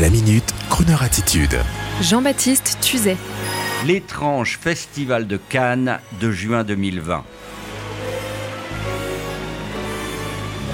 La 0.00 0.10
minute, 0.10 0.52
Kroneur 0.70 1.04
attitude. 1.04 1.56
Jean-Baptiste 2.02 2.78
Tuzet. 2.80 3.16
L'étrange 3.86 4.58
festival 4.60 5.28
de 5.28 5.36
Cannes 5.36 6.00
de 6.20 6.32
juin 6.32 6.64
2020. 6.64 7.22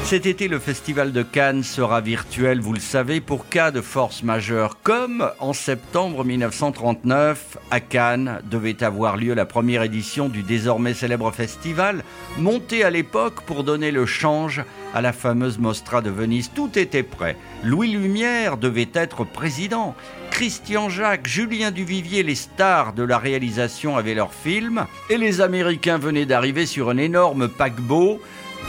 Cet 0.04 0.26
été, 0.26 0.48
le 0.48 0.58
festival 0.58 1.12
de 1.12 1.22
Cannes 1.22 1.62
sera 1.62 2.00
virtuel, 2.00 2.60
vous 2.60 2.72
le 2.72 2.80
savez, 2.80 3.20
pour 3.20 3.48
cas 3.48 3.70
de 3.70 3.80
force 3.80 4.24
majeure. 4.24 4.78
Comme 4.82 5.30
en 5.38 5.52
septembre 5.52 6.24
1939, 6.24 7.58
à 7.70 7.78
Cannes, 7.78 8.40
devait 8.50 8.82
avoir 8.82 9.16
lieu 9.16 9.34
la 9.34 9.46
première 9.46 9.84
édition 9.84 10.28
du 10.28 10.42
désormais 10.42 10.94
célèbre 10.94 11.30
festival, 11.30 12.02
monté 12.38 12.82
à 12.82 12.90
l'époque 12.90 13.42
pour 13.42 13.62
donner 13.62 13.92
le 13.92 14.04
change 14.04 14.64
à 14.94 15.00
la 15.00 15.12
fameuse 15.12 15.58
Mostra 15.58 16.00
de 16.00 16.10
Venise. 16.10 16.50
Tout 16.52 16.76
était 16.76 17.04
prêt. 17.04 17.36
Louis 17.62 17.92
Lumière 17.92 18.56
devait 18.56 18.90
être 18.92 19.24
président. 19.24 19.94
Christian 20.32 20.88
Jacques, 20.88 21.28
Julien 21.28 21.70
Duvivier, 21.70 22.24
les 22.24 22.34
stars 22.34 22.94
de 22.94 23.04
la 23.04 23.18
réalisation 23.18 23.96
avaient 23.96 24.14
leur 24.14 24.34
film. 24.34 24.86
Et 25.08 25.18
les 25.18 25.40
Américains 25.40 25.98
venaient 25.98 26.26
d'arriver 26.26 26.66
sur 26.66 26.90
un 26.90 26.96
énorme 26.96 27.48
paquebot. 27.48 28.20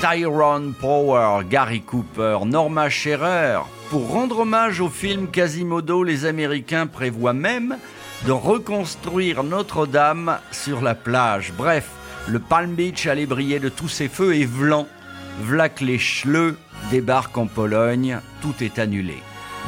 Tyrone 0.02 0.74
Power, 0.74 1.44
Gary 1.48 1.82
Cooper, 1.82 2.40
Norma 2.44 2.90
Scherer. 2.90 3.60
Pour 3.92 4.10
rendre 4.10 4.40
hommage 4.40 4.82
au 4.82 4.90
film 4.90 5.28
Quasimodo, 5.28 6.04
les 6.04 6.26
Américains 6.26 6.88
prévoient 6.88 7.34
même 7.34 7.78
de 8.26 8.32
reconstruire 8.32 9.44
Notre-Dame 9.44 10.40
sur 10.52 10.82
la 10.82 10.96
plage. 10.96 11.54
Bref, 11.56 11.88
le 12.28 12.40
Palm 12.40 12.74
Beach 12.74 13.06
allait 13.06 13.28
briller 13.28 13.60
de 13.60 13.70
tous 13.70 13.90
ses 13.90 14.08
feux 14.08 14.36
et 14.36 14.46
Vlan, 14.46 14.88
Vlak 15.42 15.82
les 15.82 16.00
débarque 16.90 17.38
en 17.38 17.46
Pologne, 17.46 18.20
tout 18.42 18.56
est 18.62 18.80
annulé. 18.80 19.18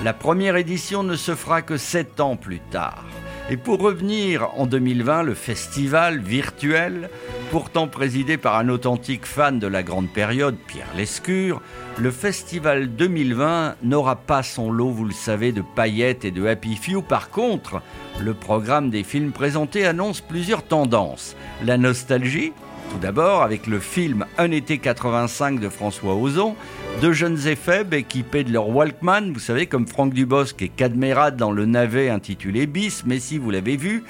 La 0.03 0.13
première 0.13 0.55
édition 0.55 1.03
ne 1.03 1.15
se 1.15 1.35
fera 1.35 1.61
que 1.61 1.77
sept 1.77 2.19
ans 2.19 2.37
plus 2.37 2.59
tard. 2.71 3.05
Et 3.51 3.57
pour 3.57 3.79
revenir 3.79 4.49
en 4.57 4.65
2020, 4.65 5.21
le 5.21 5.35
festival 5.35 6.19
virtuel, 6.19 7.11
pourtant 7.53 7.87
présidé 7.87 8.37
par 8.37 8.57
un 8.57 8.67
authentique 8.67 9.27
fan 9.27 9.59
de 9.59 9.67
la 9.67 9.83
grande 9.83 10.09
période, 10.09 10.55
Pierre 10.65 10.89
Lescure, 10.97 11.61
le 11.99 12.09
festival 12.09 12.95
2020 12.95 13.75
n'aura 13.83 14.15
pas 14.15 14.41
son 14.41 14.71
lot, 14.71 14.89
vous 14.89 15.05
le 15.05 15.13
savez, 15.13 15.51
de 15.51 15.61
paillettes 15.75 16.25
et 16.25 16.31
de 16.31 16.47
happy 16.47 16.75
few. 16.75 17.03
Par 17.03 17.29
contre, 17.29 17.83
le 18.19 18.33
programme 18.33 18.89
des 18.89 19.03
films 19.03 19.31
présentés 19.31 19.85
annonce 19.85 20.19
plusieurs 20.19 20.63
tendances. 20.63 21.35
La 21.63 21.77
nostalgie, 21.77 22.53
tout 22.89 22.97
d'abord, 22.97 23.43
avec 23.43 23.67
le 23.67 23.79
film 23.79 24.25
Un 24.39 24.49
été 24.49 24.79
85 24.79 25.59
de 25.59 25.69
François 25.69 26.15
Ozon, 26.15 26.55
deux 27.01 27.13
jeunes 27.13 27.47
éphèbes 27.47 27.93
équipés 27.93 28.43
de 28.43 28.51
leur 28.51 28.67
Walkman, 28.69 29.31
vous 29.31 29.39
savez, 29.39 29.67
comme 29.67 29.85
Franck 29.85 30.15
Dubosc 30.15 30.59
et 30.63 30.69
Cadmerade 30.69 31.37
dans 31.37 31.51
le 31.51 31.67
navet 31.67 32.09
intitulé 32.09 32.65
Bis, 32.65 33.03
mais 33.05 33.19
si 33.19 33.37
vous 33.37 33.51
l'avez 33.51 33.77
vu, 33.77 34.03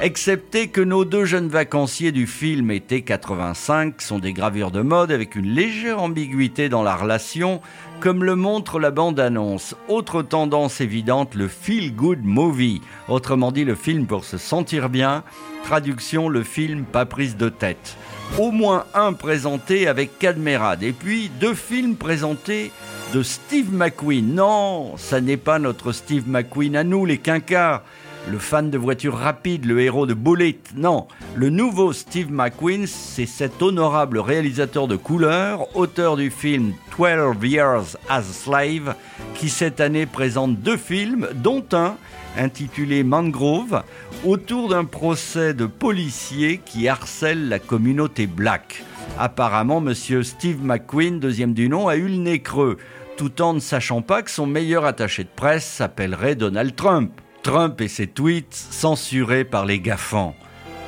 excepté 0.00 0.68
que 0.68 0.80
nos 0.80 1.04
deux 1.04 1.24
jeunes 1.24 1.48
vacanciers 1.48 2.12
du 2.12 2.26
film 2.26 2.70
été 2.70 3.02
85 3.02 4.00
sont 4.00 4.18
des 4.18 4.32
gravures 4.32 4.70
de 4.70 4.80
mode 4.82 5.12
avec 5.12 5.36
une 5.36 5.54
légère 5.54 6.02
ambiguïté 6.02 6.68
dans 6.68 6.82
la 6.82 6.96
relation, 6.96 7.60
comme 8.00 8.24
le 8.24 8.34
montre 8.34 8.78
la 8.78 8.90
bande-annonce. 8.90 9.76
Autre 9.88 10.22
tendance 10.22 10.80
évidente, 10.80 11.34
le 11.34 11.48
feel 11.48 11.94
good 11.94 12.24
movie, 12.24 12.80
autrement 13.08 13.52
dit 13.52 13.64
le 13.64 13.74
film 13.74 14.06
pour 14.06 14.24
se 14.24 14.38
sentir 14.38 14.88
bien, 14.88 15.22
traduction 15.64 16.28
le 16.28 16.42
film 16.42 16.84
pas 16.84 17.06
prise 17.06 17.36
de 17.36 17.48
tête. 17.48 17.96
Au 18.38 18.50
moins 18.50 18.86
un 18.94 19.12
présenté 19.12 19.86
avec 19.86 20.18
Cadmerade, 20.18 20.82
et 20.82 20.92
puis 20.92 21.30
deux 21.40 21.54
films 21.54 21.96
présentés 21.96 22.72
de 23.12 23.22
Steve 23.22 23.72
McQueen. 23.72 24.34
Non, 24.34 24.96
ça 24.96 25.20
n'est 25.20 25.36
pas 25.36 25.58
notre 25.58 25.92
Steve 25.92 26.28
McQueen 26.28 26.76
à 26.76 26.84
nous, 26.84 27.04
les 27.04 27.18
quincards, 27.18 27.82
le 28.30 28.38
fan 28.38 28.70
de 28.70 28.78
voitures 28.78 29.16
rapides, 29.16 29.64
le 29.64 29.80
héros 29.80 30.06
de 30.06 30.14
Bullet. 30.14 30.58
Non, 30.76 31.08
le 31.34 31.50
nouveau 31.50 31.92
Steve 31.92 32.30
McQueen, 32.30 32.86
c'est 32.86 33.26
cet 33.26 33.62
honorable 33.62 34.18
réalisateur 34.18 34.88
de 34.88 34.96
couleur, 34.96 35.76
auteur 35.76 36.16
du 36.16 36.30
film 36.30 36.72
12 36.96 37.36
Years 37.42 37.96
as 38.08 38.18
a 38.18 38.22
Slave, 38.22 38.94
qui 39.34 39.48
cette 39.48 39.80
année 39.80 40.06
présente 40.06 40.60
deux 40.60 40.76
films, 40.76 41.28
dont 41.34 41.64
un 41.72 41.96
intitulé 42.38 43.02
Mangrove, 43.02 43.82
autour 44.24 44.68
d'un 44.68 44.84
procès 44.84 45.52
de 45.52 45.66
policiers 45.66 46.60
qui 46.64 46.88
harcèlent 46.88 47.48
la 47.48 47.58
communauté 47.58 48.26
black. 48.26 48.84
Apparemment, 49.18 49.80
monsieur 49.80 50.22
Steve 50.22 50.64
McQueen, 50.64 51.20
deuxième 51.20 51.52
du 51.52 51.68
nom, 51.68 51.88
a 51.88 51.96
eu 51.96 52.08
le 52.08 52.16
nez 52.16 52.40
creux, 52.40 52.78
tout 53.16 53.42
en 53.42 53.54
ne 53.54 53.60
sachant 53.60 54.00
pas 54.00 54.22
que 54.22 54.30
son 54.30 54.46
meilleur 54.46 54.84
attaché 54.84 55.24
de 55.24 55.28
presse 55.34 55.66
s'appellerait 55.66 56.36
Donald 56.36 56.74
Trump. 56.74 57.12
Trump 57.42 57.80
et 57.80 57.88
ses 57.88 58.06
tweets 58.06 58.54
censurés 58.54 59.44
par 59.44 59.66
les 59.66 59.80
gaffants. 59.80 60.36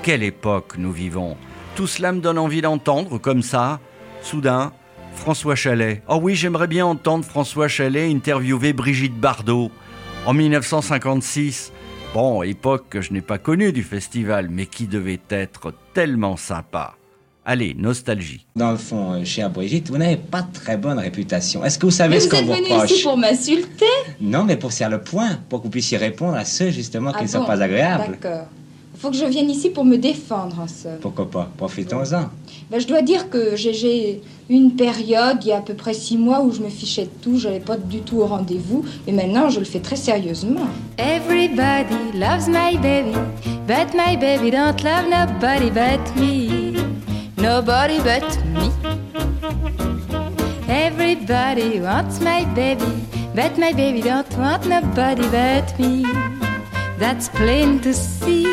Quelle 0.03 0.23
époque 0.23 0.75
nous 0.79 0.93
vivons 0.93 1.37
Tout 1.75 1.89
cela 1.89 2.13
me 2.13 2.21
donne 2.21 2.39
envie 2.39 2.61
d'entendre, 2.61 3.19
comme 3.19 3.43
ça, 3.43 3.81
soudain, 4.23 4.73
François 5.15 5.57
Chalet. 5.57 6.03
Oh 6.09 6.21
oui, 6.23 6.37
j'aimerais 6.37 6.69
bien 6.69 6.87
entendre 6.87 7.25
François 7.25 7.67
Chalet 7.67 8.09
interviewer 8.11 8.73
Brigitte 8.73 9.19
Bardot 9.19 9.73
en 10.27 10.33
1956. 10.33 11.73
Bon, 12.15 12.43
époque 12.45 12.85
que 12.89 13.01
je 13.01 13.13
n'ai 13.13 13.23
pas 13.23 13.39
connue 13.39 13.73
du 13.73 13.83
festival, 13.83 14.49
mais 14.49 14.67
qui 14.67 14.87
devait 14.87 15.23
être 15.31 15.75
tellement 15.93 16.37
sympa. 16.37 16.95
Allez, 17.47 17.75
nostalgie. 17.79 18.47
Dans 18.57 18.71
le 18.71 18.79
fond, 18.79 19.13
euh, 19.13 19.25
chère 19.25 19.51
Brigitte, 19.51 19.91
vous 19.91 19.99
n'avez 19.99 20.17
pas 20.17 20.43
très 20.43 20.79
bonne 20.79 20.99
réputation. 20.99 21.63
Est-ce 21.63 21.79
que 21.79 21.85
vous 21.85 21.93
savez 21.93 22.19
ce 22.19 22.29
qu'on 22.29 22.43
vous 22.43 22.53
reproche 22.53 22.69
Vous 22.69 22.73
êtes 22.73 22.81
venu 22.81 22.95
ici 22.95 23.03
pour 23.03 23.17
m'insulter 23.19 23.85
Non, 24.21 24.45
mais 24.45 24.57
pour 24.57 24.73
faire 24.73 24.89
le 24.89 25.03
point, 25.03 25.39
pour 25.51 25.59
que 25.61 25.65
vous 25.65 25.71
puissiez 25.71 25.99
répondre 25.99 26.37
à 26.37 26.45
ceux 26.47 26.71
justement 26.71 27.11
qui 27.13 27.19
ah 27.21 27.23
ne 27.25 27.29
sont 27.29 27.41
bon 27.41 27.47
pas 27.47 27.63
agréables. 27.63 28.17
D'accord. 28.21 28.47
Il 28.95 29.01
faut 29.01 29.11
que 29.11 29.17
je 29.17 29.27
vienne 29.27 29.51
ici 29.51 29.69
pour 29.69 29.85
me 29.85 29.99
défendre, 29.99 30.59
en 30.61 30.67
somme. 30.69 30.97
Pourquoi 31.03 31.31
pas? 31.31 31.51
Profitons-en. 31.59 32.31
Ben, 32.71 32.81
je 32.81 32.87
dois 32.87 33.03
dire 33.03 33.29
que 33.29 33.55
j'ai- 33.57 33.75
j'ai 33.75 34.23
une 34.49 34.75
période, 34.77 35.39
il 35.43 35.49
y 35.49 35.53
a 35.53 35.59
à 35.59 35.61
peu 35.61 35.75
près 35.75 35.93
six 35.93 36.17
mois, 36.17 36.41
où 36.43 36.51
je 36.51 36.61
me 36.61 36.71
fichais 36.71 37.05
de 37.05 37.11
tout, 37.21 37.39
je 37.39 37.49
n'allais 37.49 37.61
pas 37.61 37.77
du 37.77 37.99
tout 38.01 38.21
au 38.21 38.27
rendez-vous, 38.27 38.87
et 39.07 39.13
maintenant 39.13 39.51
je 39.51 39.59
le 39.59 39.67
fais 39.67 39.81
très 39.81 39.97
sérieusement. 39.97 40.67
Everybody 40.97 42.19
loves 42.19 42.49
my 42.49 42.79
baby, 42.81 43.13
but 43.67 43.93
my 43.95 44.17
baby 44.17 44.51
don't 44.51 44.83
love 44.83 45.11
nobody 45.11 45.71
but 45.71 46.17
me. 46.17 46.84
Nobody 47.45 47.99
but 47.99 48.25
me. 48.55 48.73
Everybody 50.67 51.79
wants 51.79 52.19
my 52.21 52.47
baby, 52.55 52.87
but 53.35 53.59
my 53.59 53.71
baby 53.71 54.01
don't 54.01 54.39
want 54.39 54.67
nobody 54.67 55.29
but 55.29 55.79
me. 55.79 56.05
That's 56.97 57.29
plain 57.29 57.81
to 57.81 57.93
see. 57.93 58.47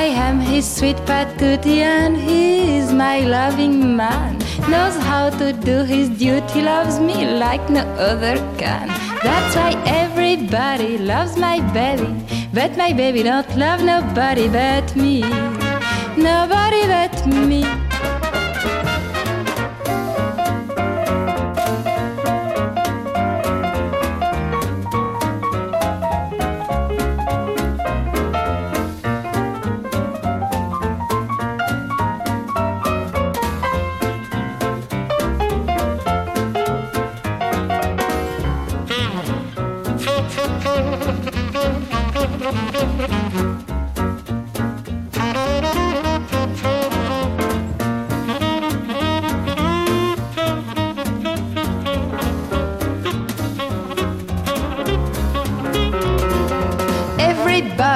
I 0.00 0.04
am 0.26 0.40
his 0.40 0.64
sweet 0.76 0.96
patootie 1.10 1.82
and 1.82 2.16
he 2.16 2.78
is 2.78 2.94
my 2.94 3.20
loving 3.20 3.94
man. 3.94 4.38
Knows 4.70 4.96
how 5.10 5.28
to 5.28 5.52
do 5.52 5.84
his 5.84 6.08
duty, 6.08 6.62
loves 6.62 6.98
me 6.98 7.26
like 7.44 7.68
no 7.68 7.82
other 8.10 8.36
can. 8.56 8.88
That's 9.22 9.54
why 9.54 9.72
everybody 9.84 10.96
loves 10.96 11.36
my 11.36 11.60
baby, 11.74 12.10
but 12.54 12.74
my 12.78 12.94
baby 12.94 13.22
don't 13.22 13.54
love 13.54 13.82
nobody 13.82 14.48
but 14.48 14.96
me. 14.96 15.57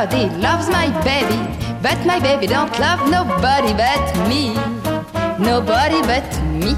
Everybody 0.02 0.36
loves 0.42 0.68
my 0.68 0.88
baby, 1.04 1.38
but 1.80 2.04
my 2.04 2.18
baby 2.18 2.48
don't 2.48 2.76
love 2.80 3.08
nobody 3.08 3.72
but 3.72 4.28
me. 4.28 4.52
Nobody 5.38 6.02
but 6.02 6.26
me. 6.50 6.74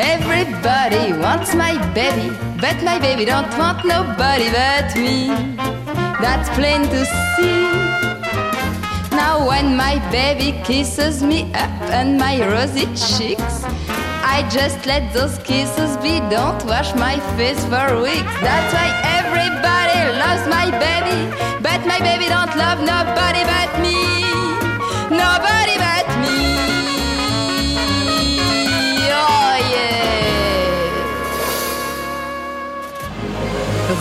Everybody 0.00 1.12
wants 1.12 1.54
my 1.54 1.76
baby, 1.92 2.34
but 2.58 2.82
my 2.82 2.98
baby 2.98 3.26
don't 3.26 3.52
want 3.58 3.84
nobody 3.84 4.48
but 4.50 4.96
me. 4.96 5.28
That's 6.24 6.48
plain 6.56 6.84
to 6.88 7.04
see. 7.04 7.68
Now 9.14 9.46
when 9.46 9.76
my 9.76 9.98
baby 10.10 10.58
kisses 10.64 11.22
me 11.22 11.52
up 11.52 11.82
on 11.92 12.16
my 12.16 12.40
rosy 12.48 12.86
cheeks, 12.96 13.62
I 14.24 14.48
just 14.50 14.86
let 14.86 15.12
those 15.12 15.36
kisses 15.40 15.98
be. 15.98 16.20
Don't 16.30 16.64
wash 16.64 16.94
my 16.94 17.20
face 17.36 17.62
for 17.66 18.00
weeks. 18.00 18.34
That's 18.40 18.72
why 18.72 18.88
everybody 19.18 19.75
baby 22.00 22.26
don't 22.28 22.54
love 22.56 22.80
nobody 22.80 23.42
but 23.44 23.70
me. 23.80 23.96
Nobody 25.10 25.76
but 25.78 26.06
me. 26.22 26.38
Oh 29.10 29.56
yeah. 29.72 30.02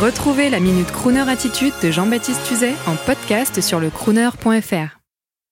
Retrouvez 0.01 0.49
la 0.49 0.59
Minute 0.59 0.91
Crooner 0.91 1.29
Attitude 1.29 1.73
de 1.81 1.91
Jean-Baptiste 1.91 2.43
Tuzet 2.47 2.75
en 2.87 2.95
podcast 2.95 3.61
sur 3.61 3.79
le 3.79 3.89
crooner.fr. 3.89 5.04